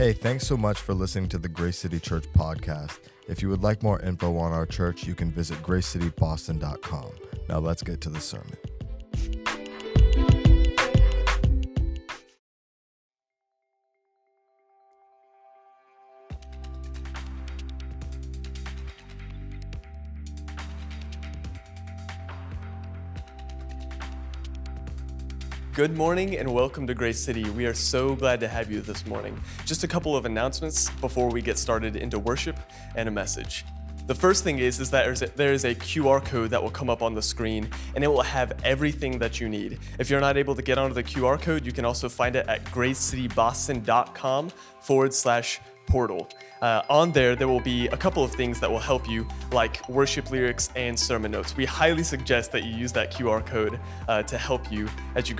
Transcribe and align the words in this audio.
Hey, 0.00 0.14
thanks 0.14 0.46
so 0.46 0.56
much 0.56 0.78
for 0.78 0.94
listening 0.94 1.28
to 1.28 1.36
the 1.36 1.46
Grace 1.46 1.76
City 1.76 2.00
Church 2.00 2.24
podcast. 2.32 3.00
If 3.28 3.42
you 3.42 3.50
would 3.50 3.62
like 3.62 3.82
more 3.82 4.00
info 4.00 4.38
on 4.38 4.50
our 4.50 4.64
church, 4.64 5.04
you 5.04 5.14
can 5.14 5.30
visit 5.30 5.58
gracecityboston.com. 5.58 7.10
Now 7.50 7.58
let's 7.58 7.82
get 7.82 8.00
to 8.00 8.08
the 8.08 8.18
sermon. 8.18 8.56
Good 25.72 25.96
morning 25.96 26.36
and 26.36 26.52
welcome 26.52 26.84
to 26.88 26.94
Grace 26.94 27.20
City. 27.20 27.48
We 27.50 27.64
are 27.64 27.74
so 27.74 28.16
glad 28.16 28.40
to 28.40 28.48
have 28.48 28.72
you 28.72 28.80
this 28.80 29.06
morning. 29.06 29.40
Just 29.64 29.84
a 29.84 29.88
couple 29.88 30.16
of 30.16 30.24
announcements 30.24 30.90
before 31.00 31.30
we 31.30 31.40
get 31.40 31.56
started 31.56 31.94
into 31.94 32.18
worship 32.18 32.58
and 32.96 33.08
a 33.08 33.12
message. 33.12 33.64
The 34.08 34.14
first 34.14 34.42
thing 34.42 34.58
is, 34.58 34.80
is 34.80 34.90
that 34.90 35.36
there 35.36 35.52
is 35.52 35.64
a 35.64 35.76
QR 35.76 36.24
code 36.24 36.50
that 36.50 36.60
will 36.60 36.72
come 36.72 36.90
up 36.90 37.02
on 37.02 37.14
the 37.14 37.22
screen 37.22 37.70
and 37.94 38.02
it 38.02 38.08
will 38.08 38.20
have 38.20 38.52
everything 38.64 39.16
that 39.20 39.38
you 39.38 39.48
need. 39.48 39.78
If 40.00 40.10
you're 40.10 40.20
not 40.20 40.36
able 40.36 40.56
to 40.56 40.62
get 40.62 40.76
onto 40.76 40.92
the 40.92 41.04
QR 41.04 41.40
code, 41.40 41.64
you 41.64 41.70
can 41.70 41.84
also 41.84 42.08
find 42.08 42.34
it 42.34 42.48
at 42.48 42.64
gracecityboston.com 42.64 44.50
forward 44.80 45.14
slash 45.14 45.60
portal. 45.90 46.28
Uh, 46.62 46.82
on 46.88 47.10
there, 47.12 47.34
there 47.34 47.48
will 47.48 47.60
be 47.60 47.88
a 47.88 47.96
couple 47.96 48.22
of 48.22 48.32
things 48.32 48.60
that 48.60 48.70
will 48.70 48.78
help 48.78 49.08
you, 49.08 49.26
like 49.50 49.86
worship 49.88 50.30
lyrics 50.30 50.70
and 50.76 50.98
sermon 50.98 51.30
notes. 51.30 51.56
We 51.56 51.64
highly 51.64 52.02
suggest 52.02 52.52
that 52.52 52.64
you 52.64 52.74
use 52.74 52.92
that 52.92 53.12
QR 53.12 53.44
code 53.44 53.80
uh, 54.08 54.22
to 54.24 54.38
help 54.38 54.70
you 54.70 54.88
as 55.14 55.28
you 55.28 55.34
go. 55.34 55.38